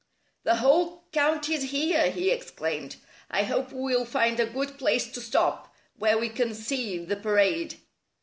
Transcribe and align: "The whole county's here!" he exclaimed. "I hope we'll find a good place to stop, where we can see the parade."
"The 0.45 0.55
whole 0.55 1.03
county's 1.11 1.69
here!" 1.69 2.09
he 2.09 2.31
exclaimed. 2.31 2.95
"I 3.29 3.43
hope 3.43 3.71
we'll 3.71 4.03
find 4.05 4.39
a 4.39 4.47
good 4.47 4.79
place 4.79 5.05
to 5.11 5.21
stop, 5.21 5.75
where 5.95 6.17
we 6.17 6.27
can 6.29 6.55
see 6.55 6.97
the 7.05 7.15
parade." 7.15 7.75